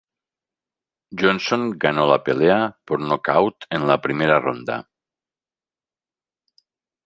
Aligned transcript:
Johnson 1.21 1.65
ganó 1.83 2.07
la 2.13 2.17
pelea 2.31 2.57
por 2.91 3.05
nocaut 3.11 3.69
en 3.81 3.87
la 3.93 4.01
primera 4.09 4.41
ronda. 4.49 4.81